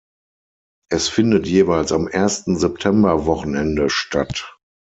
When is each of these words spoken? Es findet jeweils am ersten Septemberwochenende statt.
Es 0.89 1.09
findet 1.09 1.45
jeweils 1.45 1.91
am 1.91 2.07
ersten 2.07 2.57
Septemberwochenende 2.57 3.87
statt. 3.91 4.57